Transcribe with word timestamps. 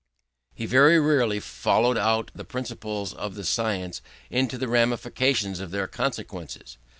He 0.55 0.65
very 0.65 0.99
rarely 0.99 1.39
followed 1.39 1.95
out 1.95 2.31
the 2.33 2.43
principles 2.43 3.13
of 3.13 3.35
the 3.35 3.43
science 3.43 4.01
into 4.31 4.57
the 4.57 4.67
ramifications 4.67 5.59
of 5.59 5.69
their 5.69 5.85
consequences. 5.85 6.79